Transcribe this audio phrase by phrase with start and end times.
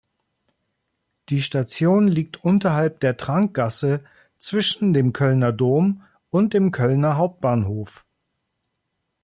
[1.29, 4.03] Die Station liegt unterhalb der Trankgasse
[4.39, 8.03] zwischen dem Kölner Dom und dem Kölner Hauptbahnhof.